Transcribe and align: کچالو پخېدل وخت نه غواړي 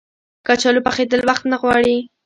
کچالو 0.47 0.85
پخېدل 0.87 1.21
وخت 1.29 1.43
نه 1.51 1.57
غواړي 1.61 1.97